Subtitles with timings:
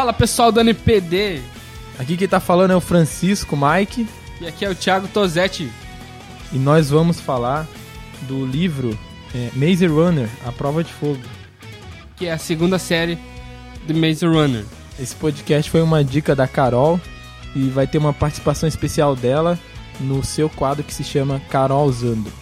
[0.00, 1.42] Fala pessoal do NPD!
[1.98, 4.08] Aqui quem tá falando é o Francisco Mike.
[4.40, 5.70] E aqui é o Thiago Tozetti.
[6.50, 7.68] E nós vamos falar
[8.22, 8.98] do livro
[9.34, 11.20] é, Maze Runner, A Prova de Fogo.
[12.16, 13.18] Que é a segunda série
[13.86, 14.64] de Maze Runner.
[14.98, 16.98] Esse podcast foi uma dica da Carol
[17.54, 19.58] e vai ter uma participação especial dela
[20.00, 22.32] no seu quadro que se chama Carol Zando.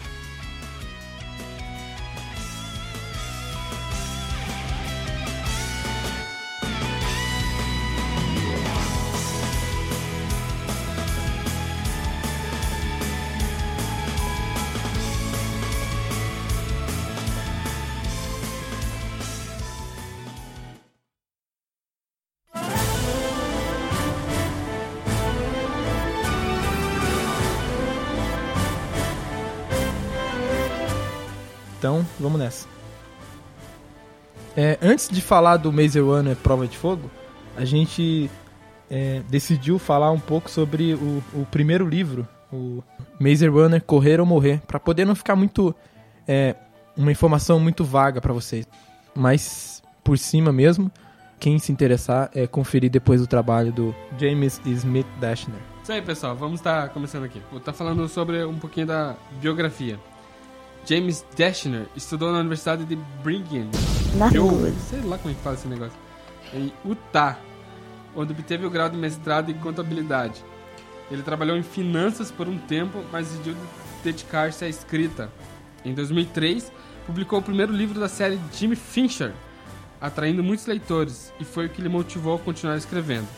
[31.88, 32.68] Então, vamos nessa.
[34.54, 37.10] É, antes de falar do Maze Runner Prova de Fogo,
[37.56, 38.30] a gente
[38.90, 42.82] é, decidiu falar um pouco sobre o, o, primeiro livro, o
[43.18, 45.74] Maze Runner Correr ou Morrer, para poder não ficar muito
[46.26, 46.54] é,
[46.94, 48.68] uma informação muito vaga para vocês,
[49.14, 50.92] mas por cima mesmo.
[51.40, 55.60] Quem se interessar é conferir depois o trabalho do James Smith Dashner.
[55.82, 56.36] Isso aí, pessoal.
[56.36, 57.40] Vamos estar tá começando aqui.
[57.48, 59.98] Vou estar tá falando sobre um pouquinho da biografia.
[60.88, 63.68] James Dashner estudou na Universidade de Brigham.
[64.16, 64.48] Na eu,
[64.88, 65.98] sei lá como é que fala esse negócio.
[66.54, 67.38] Em Utah,
[68.16, 70.42] onde obteve o grau de mestrado em contabilidade.
[71.10, 73.54] Ele trabalhou em finanças por um tempo, mas decidiu
[74.02, 75.30] dedicar-se à escrita.
[75.84, 76.72] Em 2003,
[77.06, 79.34] publicou o primeiro livro da série Jimmy Fincher,
[80.00, 83.28] atraindo muitos leitores, e foi o que lhe motivou a continuar escrevendo.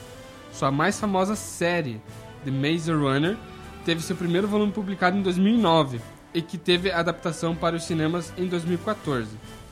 [0.53, 2.01] Sua mais famosa série,
[2.45, 3.37] The Maze Runner,
[3.85, 6.01] teve seu primeiro volume publicado em 2009
[6.35, 9.29] e que teve adaptação para os cinemas em 2014.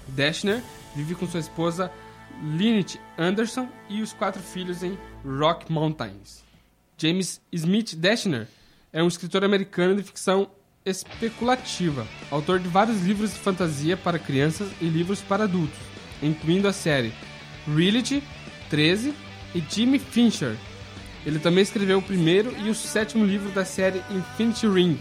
[0.08, 0.62] Dashner
[0.94, 1.90] vive com sua esposa
[2.42, 6.44] Lynette Anderson e os quatro filhos em Rock Mountains.
[6.96, 8.48] James Smith Dashner
[8.92, 10.50] é um escritor americano de ficção
[10.84, 15.78] especulativa, autor de vários livros de fantasia para crianças e livros para adultos,
[16.22, 17.12] incluindo a série
[17.66, 18.22] Reality,
[18.70, 19.14] 13
[19.54, 20.56] e Jimmy Fincher.
[21.26, 24.98] Ele também escreveu o primeiro e o sétimo livro da série Infinity Ring,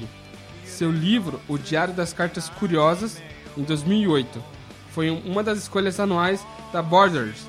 [0.67, 3.22] seu livro O Diário das Cartas Curiosas,
[3.57, 4.44] em 2008.
[4.91, 7.45] Foi uma das escolhas anuais da Borders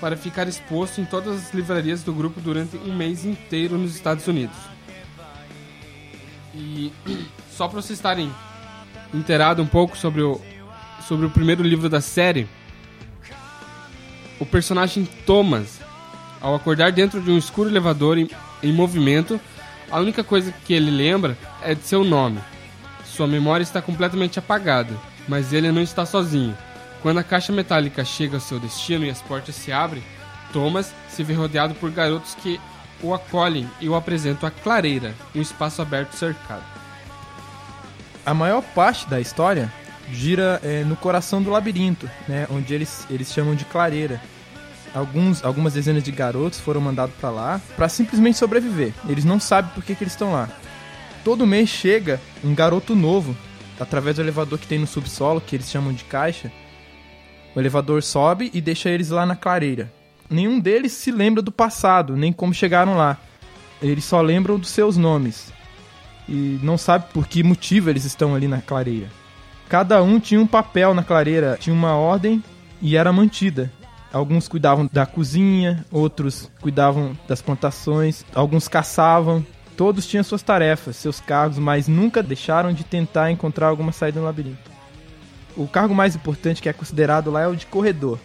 [0.00, 4.26] para ficar exposto em todas as livrarias do grupo durante um mês inteiro nos Estados
[4.26, 4.56] Unidos.
[6.54, 6.92] E
[7.50, 8.32] só para vocês estarem
[9.14, 10.40] inteirados um pouco sobre o,
[11.06, 12.48] sobre o primeiro livro da série,
[14.40, 15.80] o personagem Thomas,
[16.40, 18.28] ao acordar dentro de um escuro elevador em,
[18.62, 19.40] em movimento,
[19.88, 22.40] a única coisa que ele lembra é de seu nome.
[23.14, 24.94] Sua memória está completamente apagada,
[25.28, 26.56] mas ele não está sozinho.
[27.02, 30.02] Quando a caixa metálica chega ao seu destino e as portas se abrem,
[30.50, 32.58] Thomas se vê rodeado por garotos que
[33.02, 36.62] o acolhem e o apresentam à clareira, um espaço aberto cercado.
[38.24, 39.70] A maior parte da história
[40.10, 44.22] gira é, no coração do labirinto, né, onde eles, eles chamam de clareira.
[44.94, 48.94] Alguns, algumas dezenas de garotos foram mandados para lá para simplesmente sobreviver.
[49.06, 50.48] Eles não sabem por que, que eles estão lá
[51.24, 53.36] todo mês chega um garoto novo
[53.78, 56.52] através do elevador que tem no subsolo, que eles chamam de caixa.
[57.54, 59.92] O elevador sobe e deixa eles lá na clareira.
[60.30, 63.18] Nenhum deles se lembra do passado, nem como chegaram lá.
[63.82, 65.52] Eles só lembram dos seus nomes.
[66.28, 69.08] E não sabe por que motivo eles estão ali na clareira.
[69.68, 72.42] Cada um tinha um papel na clareira, tinha uma ordem
[72.80, 73.70] e era mantida.
[74.12, 79.44] Alguns cuidavam da cozinha, outros cuidavam das plantações, alguns caçavam,
[79.82, 84.26] Todos tinham suas tarefas, seus cargos, mas nunca deixaram de tentar encontrar alguma saída no
[84.26, 84.70] labirinto.
[85.56, 88.16] O cargo mais importante que é considerado lá é o de corredor.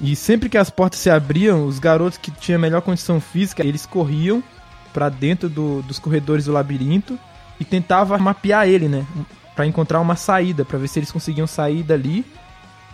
[0.00, 3.84] E sempre que as portas se abriam, os garotos que tinham melhor condição física, eles
[3.84, 4.42] corriam
[4.90, 7.18] para dentro do, dos corredores do labirinto
[7.60, 9.06] e tentavam mapear ele, né?
[9.54, 12.24] Para encontrar uma saída, para ver se eles conseguiam sair dali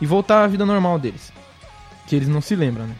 [0.00, 1.32] e voltar à vida normal deles.
[2.09, 2.97] Que eles não se lembram, né?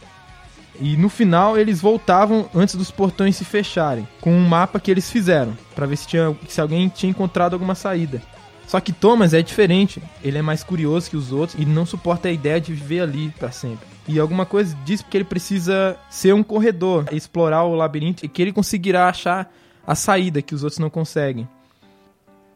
[0.81, 5.11] E no final eles voltavam antes dos portões se fecharem, com um mapa que eles
[5.11, 8.23] fizeram, para ver se, tinha, se alguém tinha encontrado alguma saída.
[8.67, 12.29] Só que Thomas é diferente, ele é mais curioso que os outros e não suporta
[12.29, 13.87] a ideia de viver ali para sempre.
[14.07, 18.43] E alguma coisa diz que ele precisa ser um corredor, explorar o labirinto e que
[18.43, 19.51] ele conseguirá achar
[19.87, 21.49] a saída que os outros não conseguem.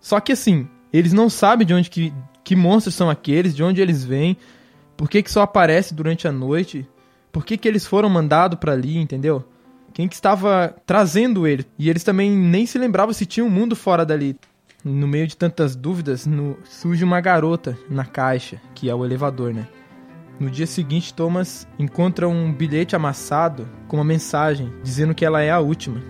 [0.00, 2.12] Só que assim, eles não sabem de onde que,
[2.44, 4.36] que monstros são aqueles, de onde eles vêm,
[4.96, 6.86] por que, que só aparece durante a noite,
[7.32, 9.44] por que, que eles foram mandados para ali, entendeu?
[9.92, 11.66] Quem que estava trazendo ele?
[11.78, 14.36] E eles também nem se lembravam se tinha um mundo fora dali.
[14.84, 19.54] No meio de tantas dúvidas, no, surge uma garota na caixa, que é o elevador,
[19.54, 19.68] né?
[20.40, 25.50] No dia seguinte, Thomas encontra um bilhete amassado com uma mensagem dizendo que ela é
[25.50, 26.02] a última.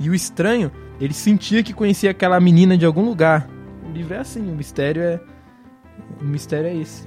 [0.00, 3.48] E o estranho, ele sentia que conhecia aquela menina de algum lugar.
[3.88, 5.20] O livro é assim, o mistério é
[6.20, 7.06] o mistério é esse.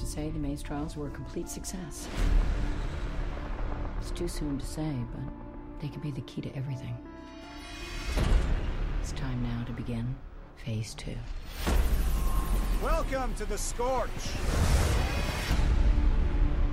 [0.00, 2.08] To say the Maze trials were a complete success.
[4.00, 5.20] It's too soon to say, but
[5.80, 6.96] they could be the key to everything.
[9.00, 10.14] It's time now to begin
[10.56, 11.16] phase two.
[12.82, 14.10] Welcome to the Scorch!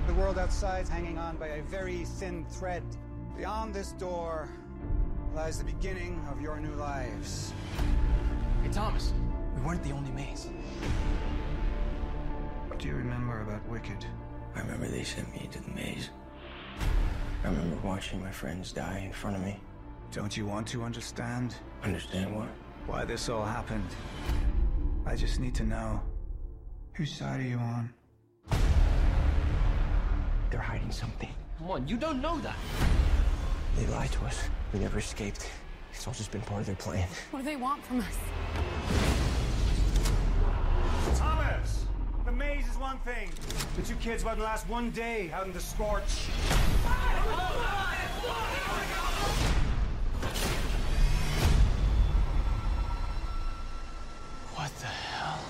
[0.06, 2.82] The world outside's hanging on by a very thin thread.
[3.36, 4.48] Beyond this door
[5.34, 7.52] lies the beginning of your new lives.
[8.62, 9.12] Hey, Thomas,
[9.54, 10.48] we weren't the only maze.
[12.78, 14.06] What do you remember about Wicked?
[14.54, 16.10] I remember they sent me into the maze.
[17.42, 19.58] I remember watching my friends die in front of me.
[20.12, 22.46] Don't you want to understand Understand what?
[22.86, 23.88] why this all happened?
[25.06, 26.00] I just need to know.
[26.92, 27.90] Whose side are you on?
[30.48, 31.30] They're hiding something.
[31.58, 32.56] Come on, you don't know that.
[33.74, 34.40] They lied to us.
[34.72, 35.50] We never escaped.
[35.92, 37.08] It's all just been part of their plan.
[37.32, 39.27] What do they want from us?
[42.38, 43.28] Maze is one thing.
[43.76, 46.28] The two kids wouldn't last one day out in the Scorch.
[54.54, 55.40] What the hell?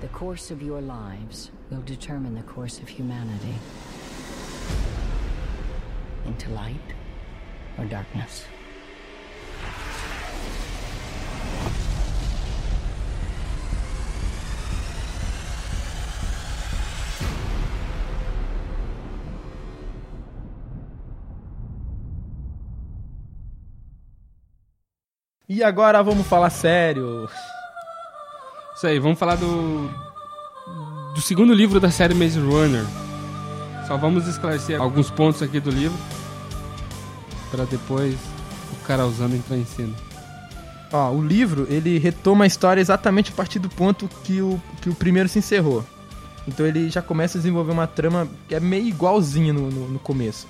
[0.00, 3.54] The course of your lives will determine the course of humanity.
[6.26, 6.74] Into light
[7.78, 8.44] or darkness.
[25.54, 27.28] E agora vamos falar sério.
[28.74, 29.86] Isso aí, vamos falar do.
[31.14, 32.82] do segundo livro da série Maze Runner.
[33.86, 35.98] Só vamos esclarecer alguns pontos aqui do livro.
[37.50, 39.92] Pra depois o cara usando entrar em cena.
[40.90, 44.88] Ó, o livro, ele retoma a história exatamente a partir do ponto que o, que
[44.88, 45.84] o primeiro se encerrou.
[46.48, 49.98] Então ele já começa a desenvolver uma trama que é meio igualzinha no, no, no
[49.98, 50.46] começo.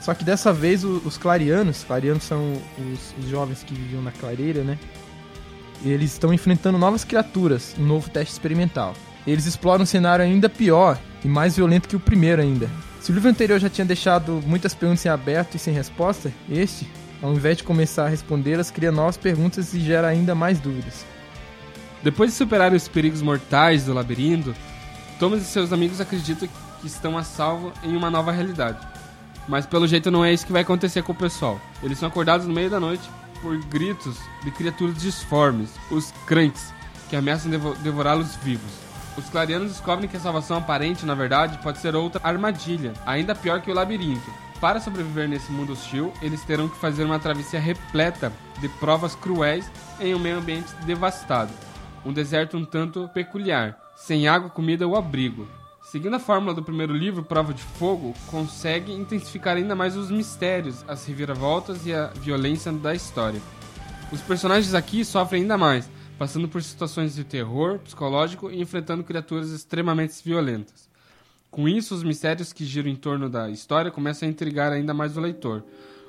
[0.00, 4.12] Só que dessa vez o- os clarianos, clarianos são os, os jovens que viviam na
[4.12, 4.78] clareira, né?
[5.84, 8.94] Eles estão enfrentando novas criaturas, um novo teste experimental.
[9.26, 12.70] Eles exploram um cenário ainda pior e mais violento que o primeiro ainda.
[13.00, 16.88] Se o livro anterior já tinha deixado muitas perguntas em aberto e sem resposta, este,
[17.22, 21.04] ao invés de começar a respondê-las, cria novas perguntas e gera ainda mais dúvidas.
[22.02, 24.54] Depois de superar os perigos mortais do labirinto,
[25.18, 26.48] Thomas e seus amigos acreditam
[26.80, 28.78] que estão a salvo em uma nova realidade.
[29.48, 31.60] Mas pelo jeito não é isso que vai acontecer com o pessoal.
[31.82, 33.08] Eles são acordados no meio da noite
[33.40, 36.72] por gritos de criaturas disformes, os Cranks,
[37.08, 38.72] que ameaçam devo- devorá-los vivos.
[39.16, 43.60] Os clarianos descobrem que a salvação aparente, na verdade, pode ser outra armadilha, ainda pior
[43.62, 44.30] que o labirinto.
[44.60, 49.70] Para sobreviver nesse mundo hostil, eles terão que fazer uma travessia repleta de provas cruéis
[50.00, 51.52] em um meio ambiente devastado.
[52.04, 55.46] Um deserto um tanto peculiar, sem água, comida ou abrigo.
[55.86, 60.84] Seguindo a fórmula do primeiro livro, Prova de Fogo, consegue intensificar ainda mais os mistérios,
[60.88, 63.40] as reviravoltas e a violência da história.
[64.10, 65.88] Os personagens aqui sofrem ainda mais,
[66.18, 70.90] passando por situações de terror psicológico e enfrentando criaturas extremamente violentas.
[71.52, 75.16] Com isso, os mistérios que giram em torno da história começam a intrigar ainda mais
[75.16, 75.62] o leitor.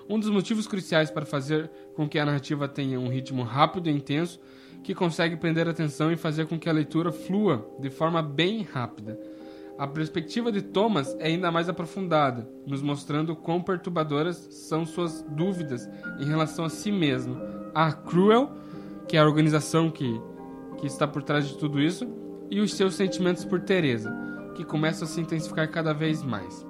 [0.10, 3.94] Um dos motivos cruciais para fazer com que a narrativa tenha um ritmo rápido e
[3.94, 4.40] intenso,
[4.84, 8.64] que consegue prender a atenção e fazer com que a leitura flua de forma bem
[8.64, 9.37] rápida.
[9.78, 15.88] A perspectiva de Thomas é ainda mais aprofundada, nos mostrando quão perturbadoras são suas dúvidas
[16.20, 17.40] em relação a si mesmo.
[17.76, 18.50] A Cruel,
[19.08, 20.20] que é a organização que,
[20.80, 22.08] que está por trás de tudo isso,
[22.50, 24.12] e os seus sentimentos por Teresa,
[24.56, 26.67] que começam a se intensificar cada vez mais.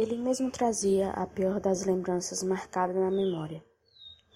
[0.00, 3.62] Ele mesmo trazia a pior das lembranças marcada na memória,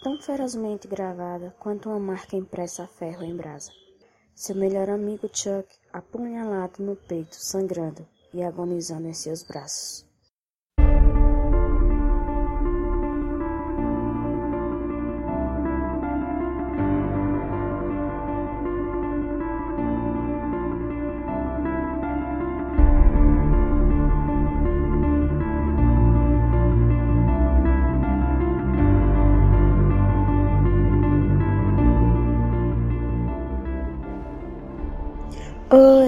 [0.02, 3.72] tão ferozmente gravada quanto uma marca impressa a ferro em brasa.
[4.34, 10.06] Seu melhor amigo Chuck, apunhalado no peito, sangrando e agonizando em seus braços.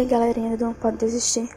[0.06, 1.48] Oi, galerinha do Não Pode Desistir.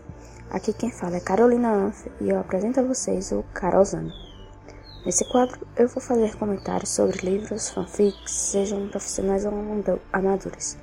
[0.49, 4.11] Aqui quem fala é Carolina Anf e eu apresento a vocês o Carolzano.
[5.05, 9.53] Nesse quadro eu vou fazer comentários sobre livros, fanfics, sejam profissionais ou
[10.11, 10.79] amadores.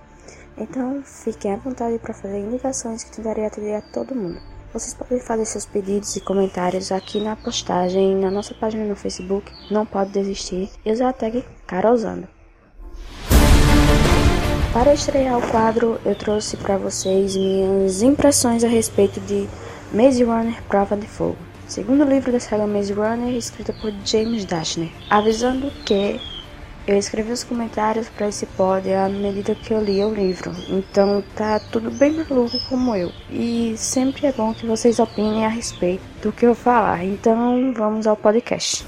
[0.56, 4.40] Então fiquem à vontade para fazer indicações que tentarei atender a todo mundo.
[4.72, 9.50] Vocês podem fazer seus pedidos e comentários aqui na postagem na nossa página no Facebook,
[9.72, 12.35] Não Pode Desistir, e usar a tag Carolzano.
[14.76, 19.48] Para estrear o quadro, eu trouxe para vocês minhas impressões a respeito de
[19.90, 24.90] Maze Runner Prova de Fogo, segundo livro da saga Maze Runner, escrita por James Dashner,
[25.08, 26.20] avisando que
[26.86, 31.24] eu escrevi os comentários para esse pod à medida que eu lia o livro, então
[31.34, 33.10] tá tudo bem maluco como eu.
[33.30, 38.06] E sempre é bom que vocês opinem a respeito do que eu falar, então vamos
[38.06, 38.84] ao podcast.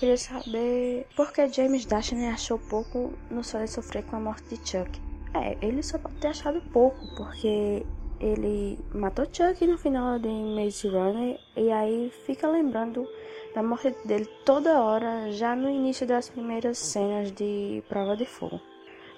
[0.00, 4.56] Queria saber por que James Dashner achou pouco nos fazer sofrer com a morte de
[4.56, 4.98] Chuck.
[5.34, 7.84] É, ele só pode ter achado pouco, porque
[8.18, 13.06] ele matou Chuck no final de Maze Runner e aí fica lembrando
[13.54, 18.58] da morte dele toda hora, já no início das primeiras cenas de Prova de Fogo.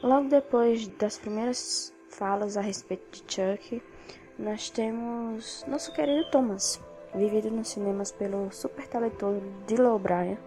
[0.02, 3.80] Logo depois das primeiras falas a respeito de Chuck,
[4.36, 6.80] nós temos nosso querido Thomas,
[7.14, 10.38] vivido nos cinemas pelo super talentoso Dylan O'Brien,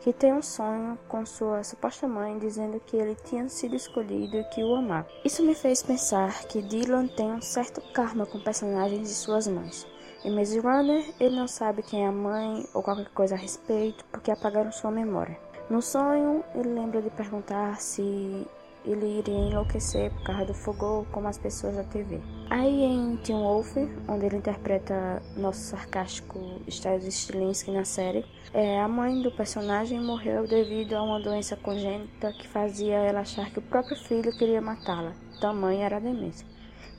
[0.00, 4.44] que tem um sonho com sua suposta mãe dizendo que ele tinha sido escolhido e
[4.44, 5.08] que o amava.
[5.24, 9.86] Isso me fez pensar que Dylan tem um certo karma com personagens de suas mães.
[10.24, 14.04] Em Maze Runner, ele não sabe quem é a mãe ou qualquer coisa a respeito
[14.06, 15.38] porque apagaram sua memória.
[15.70, 18.46] No sonho, ele lembra de perguntar se
[18.84, 22.20] ele iria enlouquecer por causa do fogo como as pessoas da TV.
[22.50, 23.76] Aí em Teen Wolf,
[24.08, 30.46] onde ele interpreta nosso sarcástico Styles Stilinski na série, é, a mãe do personagem morreu
[30.46, 35.12] devido a uma doença congênita que fazia ela achar que o próprio filho queria matá-la.
[35.40, 36.46] Tamanha era a demência.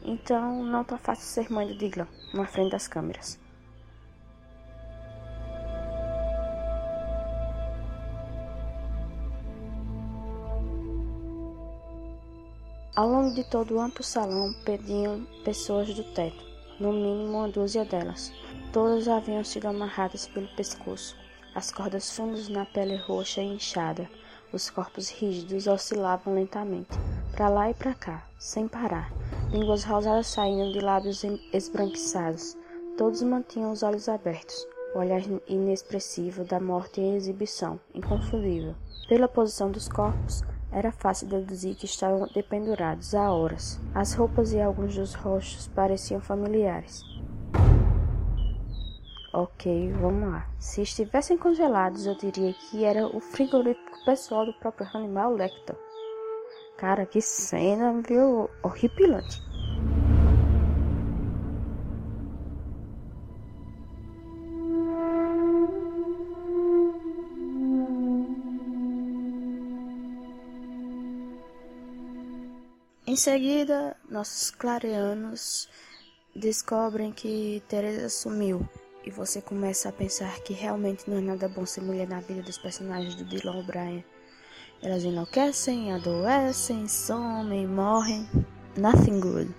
[0.03, 3.39] Então não tá fácil ser mãe do Diglan, na frente das câmeras.
[13.00, 16.44] Ao longo de todo o amplo salão pediam pessoas do teto,
[16.82, 18.29] no mínimo uma dúzia delas.
[18.74, 21.15] Todas haviam sido amarradas pelo pescoço,
[21.56, 24.06] as cordas fundas na pele roxa e inchada.
[24.51, 26.89] Os corpos rígidos oscilavam lentamente,
[27.32, 29.13] para lá e para cá, sem parar.
[29.50, 32.58] Línguas rosadas saindo de lábios esbranquiçados.
[32.98, 38.75] Todos mantinham os olhos abertos, o olhar inexpressivo da morte em exibição, inconfundível.
[39.08, 43.80] Pela posição dos corpos, era fácil deduzir que estavam dependurados há horas.
[43.94, 47.04] As roupas e alguns dos rostos pareciam familiares.
[49.34, 50.48] Ok, vamos lá.
[50.58, 55.76] Se estivessem congelados, eu diria que era o frigorífico pessoal do próprio Hannibal Lecter.
[56.78, 58.50] Cara, que cena, viu?
[58.64, 59.49] Horripilante.
[73.20, 75.68] Seguida, nossos clareanos
[76.34, 78.68] descobrem que Teresa sumiu
[79.06, 82.42] e você começa a pensar que realmente não é nada bom ser mulher na vida
[82.42, 84.06] dos personagens do Dylan O'Brien.
[84.82, 88.26] Elas enlouquecem, adoecem, somem, morrem.
[88.78, 89.54] Nothing good.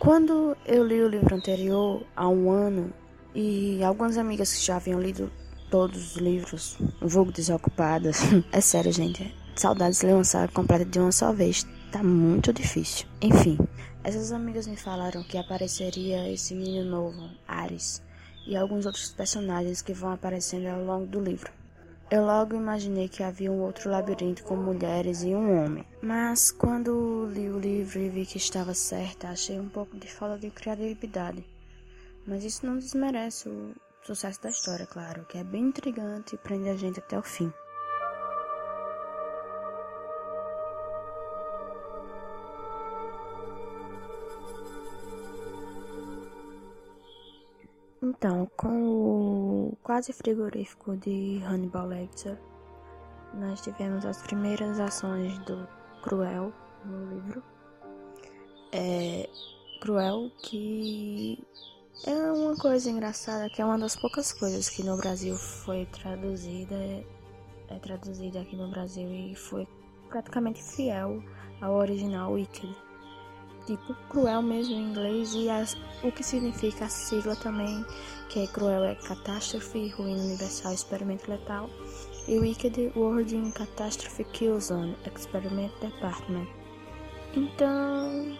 [0.00, 2.92] Quando eu li o livro anterior, há um ano,
[3.34, 5.30] e algumas amigas que já haviam lido
[5.70, 8.18] todos os livros, vulgo desocupadas,
[8.50, 12.52] é sério, gente, saudades de ler uma saga completa de uma só vez Tá muito
[12.52, 13.06] difícil.
[13.22, 13.56] Enfim,
[14.04, 18.02] essas amigas me falaram que apareceria esse menino novo, Ares,
[18.46, 21.50] e alguns outros personagens que vão aparecendo ao longo do livro.
[22.10, 25.84] Eu logo imaginei que havia um outro labirinto com mulheres e um homem.
[26.02, 30.38] Mas quando li o livro e vi que estava certa, achei um pouco de falta
[30.38, 31.44] de criatividade.
[32.26, 36.68] Mas isso não desmerece o sucesso da história, claro, que é bem intrigante e prende
[36.68, 37.52] a gente até o fim.
[48.00, 52.38] Então, com o quase frigorífico de Hannibal Lecter,
[53.34, 55.66] nós tivemos as primeiras ações do
[56.02, 56.52] Cruel
[56.84, 57.42] no livro.
[58.72, 59.28] É
[59.80, 61.44] Cruel que
[62.06, 66.76] é uma coisa engraçada, que é uma das poucas coisas que no Brasil foi traduzida,
[67.68, 69.66] é traduzida aqui no Brasil e foi
[70.08, 71.20] praticamente fiel
[71.60, 72.87] ao original Wicked
[73.76, 77.84] tipo cruel mesmo em inglês e as, o que significa a sigla também,
[78.30, 81.68] que é cruel é catástrofe, ruína universal, experimento letal,
[82.26, 86.46] e Wicked World in Catastrophe Kill Zone, Experiment Department.
[87.34, 88.36] Então,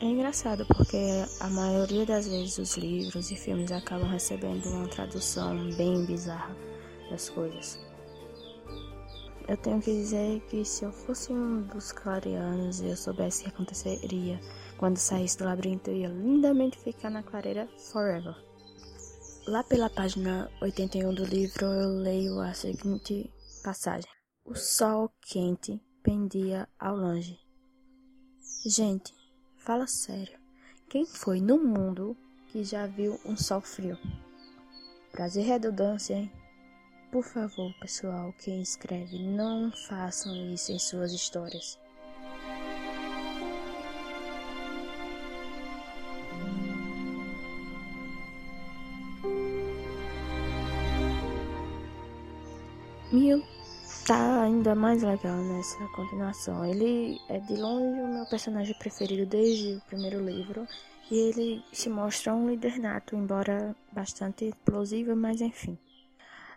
[0.00, 5.70] é engraçado porque a maioria das vezes os livros e filmes acabam recebendo uma tradução
[5.76, 6.54] bem bizarra
[7.10, 7.78] das coisas.
[9.46, 13.44] Eu tenho que dizer que se eu fosse um dos clareanos e eu soubesse o
[13.44, 14.40] que aconteceria
[14.78, 18.34] quando saísse do labirinto, eu ia lindamente ficar na clareira forever.
[19.46, 23.30] Lá pela página 81 do livro, eu leio a seguinte
[23.62, 24.10] passagem:
[24.46, 27.38] O sol quente pendia ao longe.
[28.64, 29.12] Gente,
[29.58, 30.38] fala sério.
[30.88, 32.16] Quem foi no mundo
[32.48, 33.98] que já viu um sol frio?
[35.12, 36.32] Prazer redundância, hein?
[37.14, 41.78] Por favor, pessoal, quem escreve, não façam isso em suas histórias.
[53.12, 53.44] Mil
[54.08, 56.64] tá ainda mais legal nessa continuação.
[56.64, 60.66] Ele é de longe o meu personagem preferido desde o primeiro livro.
[61.08, 65.78] E ele se mostra um líder nato, embora bastante explosivo, mas enfim.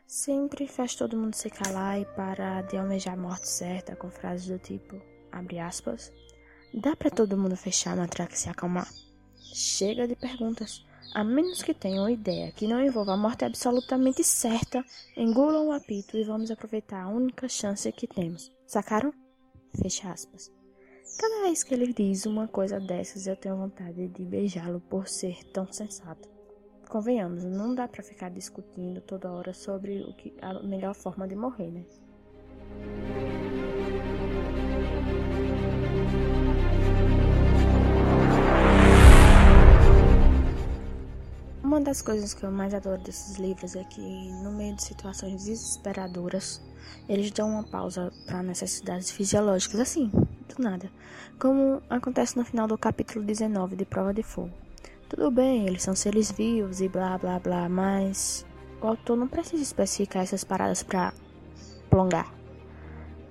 [0.07, 4.47] Sempre faz todo mundo se calar e parar de almejar a morte certa com frases
[4.47, 4.95] do tipo,
[5.29, 6.13] abre aspas,
[6.73, 8.87] dá para todo mundo fechar a matraca e se acalmar?
[9.53, 10.85] Chega de perguntas.
[11.13, 14.81] A menos que tenham ideia que não envolva a morte absolutamente certa,
[15.17, 18.49] engulam o apito e vamos aproveitar a única chance que temos.
[18.65, 19.13] Sacaram?
[19.75, 20.49] Fecha aspas.
[21.19, 25.43] Cada vez que ele diz uma coisa dessas, eu tenho vontade de beijá-lo por ser
[25.51, 26.36] tão sensato
[26.87, 31.35] convenhamos, não dá para ficar discutindo toda hora sobre o que a melhor forma de
[31.35, 31.83] morrer, né?
[41.63, 44.01] Uma das coisas que eu mais adoro desses livros é que,
[44.41, 46.61] no meio de situações desesperadoras,
[47.07, 50.89] eles dão uma pausa para necessidades fisiológicas, assim, do nada,
[51.39, 54.66] como acontece no final do capítulo 19 de Prova de Fogo.
[55.09, 58.45] Tudo bem, eles são seres vivos e blá blá blá, mas
[58.81, 61.13] o autor não precisa especificar essas paradas para
[61.89, 62.33] prolongar.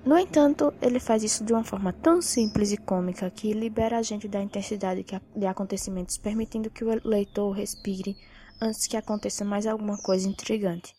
[0.03, 4.01] No entanto, ele faz isso de uma forma tão simples e cômica que libera a
[4.01, 8.15] gente da intensidade de acontecimentos, permitindo que o leitor respire
[8.61, 10.95] antes que aconteça mais alguma coisa intrigante.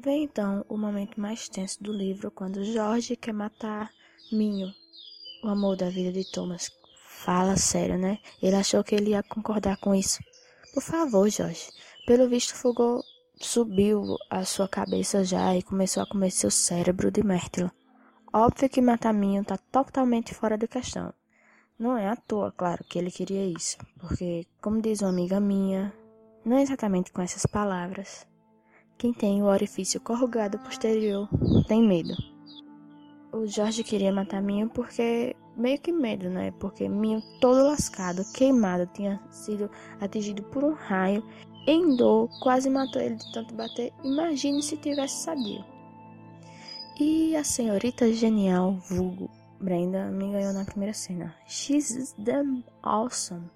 [0.00, 3.90] Vem então o momento mais tenso do livro, quando Jorge quer matar
[4.32, 4.72] Minho,
[5.44, 6.70] o amor da vida de Thomas,
[7.24, 8.18] Fala sério, né?
[8.42, 10.18] Ele achou que ele ia concordar com isso.
[10.74, 11.70] Por favor, Jorge.
[12.04, 13.00] Pelo visto, Fogo
[13.36, 17.70] subiu a sua cabeça já e começou a comer seu cérebro de mértila.
[18.32, 21.14] Óbvio que Mataminho tá totalmente fora de questão.
[21.78, 25.94] Não é à toa, claro, que ele queria isso, porque, como diz uma amiga minha,
[26.44, 28.26] não é exatamente com essas palavras.
[28.98, 31.28] Quem tem o orifício corrugado posterior
[31.68, 32.14] tem medo.
[33.32, 36.52] O Jorge queria matar Minho porque meio que medo, né?
[36.58, 41.22] Porque Minho, todo lascado, queimado, tinha sido atingido por um raio
[41.66, 43.92] em dor, quase matou ele de tanto bater.
[44.02, 45.64] Imagine se tivesse sabido.
[46.98, 51.34] E a senhorita genial, vulgo, Brenda, me ganhou na primeira cena.
[51.46, 53.48] She's damn awesome.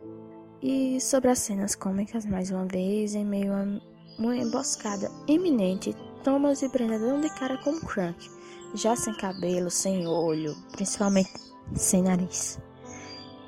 [0.63, 3.65] E sobre as cenas cômicas, mais uma vez, em meio a
[4.19, 8.31] uma emboscada iminente, Thomas e Brenda dão de cara com Crunk,
[8.75, 11.31] já sem cabelo, sem olho, principalmente
[11.75, 12.59] sem nariz.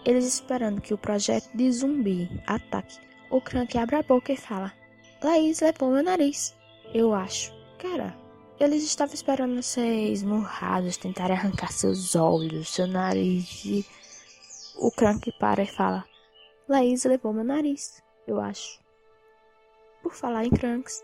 [0.04, 2.98] Eles esperando que o projeto de zumbi ataque.
[3.30, 4.72] O Crank abre a boca e fala:
[5.22, 6.56] Laís levou meu nariz.
[6.94, 7.52] Eu acho.
[7.78, 8.16] Cara,
[8.58, 13.64] eles estavam esperando ser esmurrados, tentarem arrancar seus olhos, seu nariz.
[13.64, 13.86] E
[14.78, 16.04] o Crank para e fala:
[16.68, 18.02] Laís levou meu nariz.
[18.26, 18.80] Eu acho.
[20.02, 21.02] por falar em Cranks,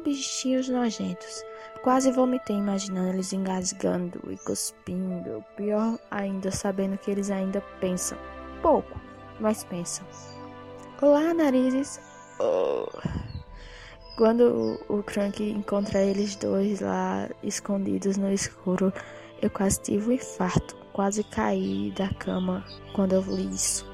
[0.00, 1.44] bichinhos nojentos.
[1.82, 5.44] Quase vomitei imaginando eles engasgando e cuspindo.
[5.56, 8.16] Pior ainda, sabendo que eles ainda pensam.
[8.62, 8.98] Pouco,
[9.38, 10.06] mas pensam.
[11.02, 12.00] Olá, narizes.
[12.40, 12.88] Oh.
[14.16, 18.92] Quando o Crank encontra eles dois lá escondidos no escuro,
[19.42, 20.76] eu quase tive um infarto.
[20.92, 23.84] Quase caí da cama quando eu li isso.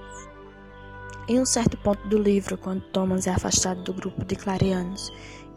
[1.27, 5.11] Em um certo ponto do livro, quando Thomas é afastado do grupo de clareanos,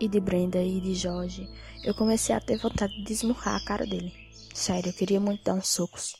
[0.04, 1.50] e de Brenda e de Jorge,
[1.84, 4.14] eu comecei a ter vontade de desmurrar a cara dele.
[4.54, 6.16] Sério, eu queria muito dar uns socos.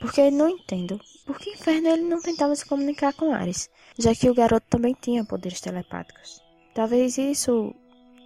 [0.00, 1.00] Porque não entendo.
[1.26, 3.68] Por que inferno ele não tentava se comunicar com Ares,
[3.98, 6.40] já que o garoto também tinha poderes telepáticos?
[6.74, 7.74] Talvez isso,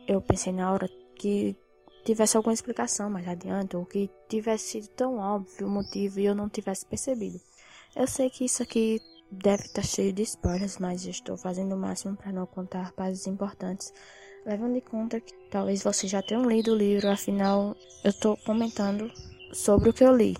[0.06, 1.56] eu pensei na hora, que
[2.04, 6.34] tivesse alguma explicação mais adiante, ou que tivesse sido tão óbvio o motivo e eu
[6.34, 7.40] não tivesse percebido.
[7.94, 12.16] Eu sei que isso aqui deve estar cheio de spoilers, mas estou fazendo o máximo
[12.16, 13.92] para não contar partes importantes
[14.48, 19.12] levando em conta que talvez você já tenha lido o livro, afinal eu estou comentando
[19.52, 20.34] sobre o que eu li.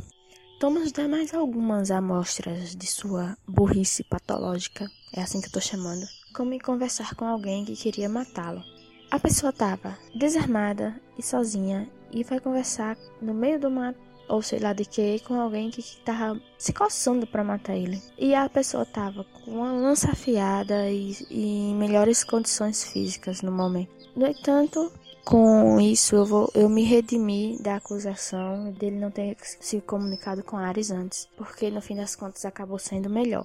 [0.59, 6.07] Thomas dá mais algumas amostras de sua burrice patológica, é assim que eu estou chamando,
[6.35, 8.62] como em conversar com alguém que queria matá-lo.
[9.11, 14.59] A pessoa estava desarmada e sozinha e vai conversar no meio do mato ou sei
[14.59, 18.03] lá de que, com alguém que, tava se coçando para matar ele.
[18.17, 23.51] E a pessoa tava com uma lança afiada e, e em melhores condições físicas no
[23.51, 23.91] momento.
[24.14, 24.93] No entanto,
[25.25, 30.57] com isso eu vou eu me redimi da acusação dele não ter se comunicado com
[30.57, 33.45] Ares antes, porque no fim das contas acabou sendo melhor.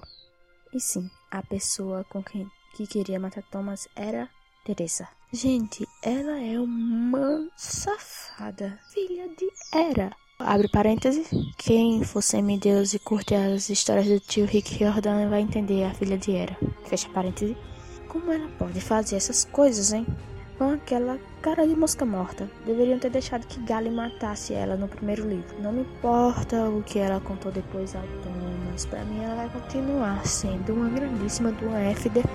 [0.72, 4.28] E sim, a pessoa com quem que queria matar Thomas era
[4.64, 5.06] Teresa.
[5.32, 10.10] Gente, ela é uma safada, filha de Era.
[10.46, 11.30] Abre parênteses.
[11.56, 16.18] Quem for semideus e curte as histórias do tio Rick Riordan vai entender a filha
[16.18, 16.54] de Hera.
[16.84, 17.56] Fecha parênteses.
[18.08, 20.06] Como ela pode fazer essas coisas, hein?
[20.58, 22.48] Com aquela cara de mosca morta.
[22.66, 25.56] Deveriam ter deixado que Gale matasse ela no primeiro livro.
[25.62, 28.84] Não me importa o que ela contou depois ao Thomas.
[28.84, 32.28] Pra mim ela vai continuar sendo uma grandíssima do FDP.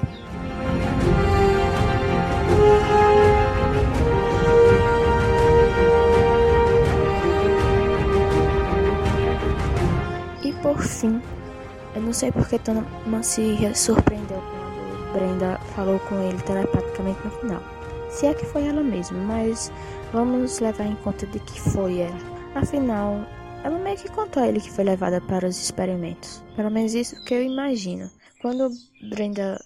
[12.09, 17.61] Não sei porque Thomas se surpreendeu quando Brenda falou com ele telepaticamente no final.
[18.09, 19.71] Se é que foi ela mesma, mas
[20.11, 22.17] vamos levar em conta de que foi ela.
[22.55, 23.23] Afinal,
[23.63, 26.43] ela meio que contou a ele que foi levada para os experimentos.
[26.55, 28.09] Pelo menos isso que eu imagino.
[28.41, 28.71] Quando
[29.07, 29.63] Brenda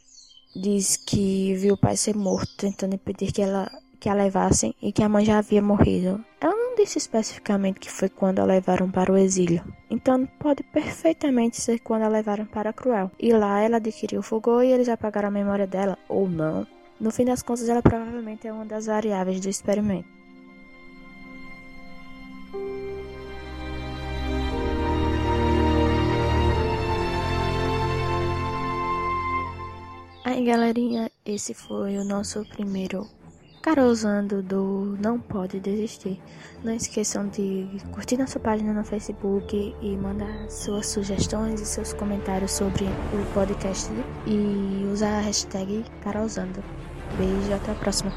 [0.54, 4.92] diz que viu o pai ser morto, tentando impedir que ela que a levassem e
[4.92, 6.22] que a mãe já havia morrido.
[6.42, 6.54] Ela
[6.84, 12.04] disse especificamente que foi quando a levaram para o exílio, então pode perfeitamente ser quando
[12.04, 13.10] a levaram para Cruel.
[13.18, 16.68] E lá ela adquiriu o fogor e eles apagaram a memória dela, ou não.
[17.00, 20.10] No fim das contas, ela provavelmente é uma das variáveis do experimento.
[30.26, 33.08] Aí galerinha, esse foi o nosso primeiro
[33.64, 36.20] Carosando do Não Pode Desistir.
[36.66, 42.52] Não esqueçam de curtir nossa página no Facebook e mandar suas sugestões e seus comentários
[42.52, 43.90] sobre o podcast
[44.28, 46.62] e usar a hashtag Carosando.
[47.18, 48.12] Beijo e até a próxima.